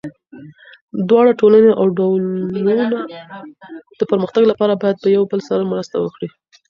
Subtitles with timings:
[1.09, 2.85] دواړه ټولني او ډلونه
[3.99, 6.27] د پرمختګ لپاره باید یو بل سره مرسته وکړي.